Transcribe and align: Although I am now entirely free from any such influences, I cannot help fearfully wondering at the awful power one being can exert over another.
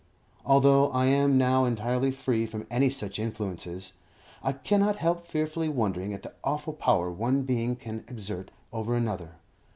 Although 0.43 0.89
I 0.93 1.05
am 1.05 1.37
now 1.37 1.63
entirely 1.65 2.09
free 2.09 2.47
from 2.47 2.65
any 2.71 2.89
such 2.89 3.19
influences, 3.19 3.93
I 4.41 4.51
cannot 4.53 4.95
help 4.95 5.27
fearfully 5.27 5.69
wondering 5.69 6.11
at 6.11 6.23
the 6.23 6.33
awful 6.43 6.73
power 6.73 7.11
one 7.11 7.43
being 7.43 7.75
can 7.75 8.03
exert 8.07 8.49
over 8.73 8.95
another. 8.95 9.33